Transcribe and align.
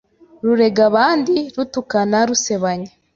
rurega 0.43 0.81
abandi, 0.89 1.35
rutukana, 1.55 2.19
rusebanya 2.29 2.91